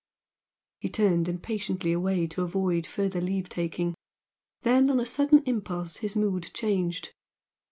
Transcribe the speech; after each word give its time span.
He 0.79 0.89
turned 0.89 1.27
impatiently 1.27 1.91
away 1.91 2.25
to 2.25 2.41
avoid 2.41 2.87
further 2.87 3.21
leave 3.21 3.47
taking 3.49 3.93
then, 4.63 4.89
on 4.89 4.99
a 4.99 5.05
sudden 5.05 5.43
impulse, 5.45 5.97
his 5.97 6.15
mood 6.15 6.49
changed. 6.55 7.13